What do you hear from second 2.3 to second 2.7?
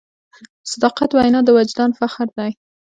دی.